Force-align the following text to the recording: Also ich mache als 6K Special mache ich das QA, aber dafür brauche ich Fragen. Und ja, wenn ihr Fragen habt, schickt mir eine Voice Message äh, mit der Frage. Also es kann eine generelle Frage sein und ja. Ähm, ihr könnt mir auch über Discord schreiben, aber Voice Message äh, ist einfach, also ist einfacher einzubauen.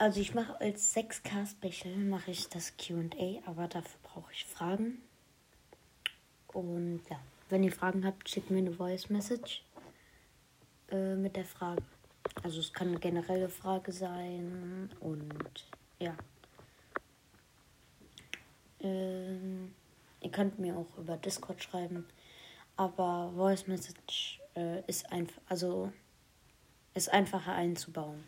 Also 0.00 0.20
ich 0.20 0.32
mache 0.32 0.60
als 0.60 0.94
6K 0.94 1.44
Special 1.50 1.96
mache 1.96 2.30
ich 2.30 2.48
das 2.48 2.76
QA, 2.76 3.42
aber 3.46 3.66
dafür 3.66 3.98
brauche 4.04 4.32
ich 4.32 4.44
Fragen. 4.44 5.02
Und 6.52 7.02
ja, 7.10 7.18
wenn 7.48 7.64
ihr 7.64 7.72
Fragen 7.72 8.06
habt, 8.06 8.28
schickt 8.28 8.48
mir 8.48 8.58
eine 8.58 8.72
Voice 8.72 9.10
Message 9.10 9.64
äh, 10.92 11.16
mit 11.16 11.34
der 11.34 11.44
Frage. 11.44 11.82
Also 12.44 12.60
es 12.60 12.72
kann 12.72 12.88
eine 12.88 13.00
generelle 13.00 13.48
Frage 13.48 13.90
sein 13.90 14.90
und 15.00 15.66
ja. 15.98 16.16
Ähm, 18.78 19.74
ihr 20.20 20.30
könnt 20.30 20.60
mir 20.60 20.76
auch 20.76 20.96
über 20.96 21.16
Discord 21.16 21.60
schreiben, 21.60 22.06
aber 22.76 23.32
Voice 23.34 23.66
Message 23.66 24.40
äh, 24.54 24.80
ist 24.86 25.10
einfach, 25.10 25.42
also 25.48 25.92
ist 26.94 27.12
einfacher 27.12 27.52
einzubauen. 27.52 28.22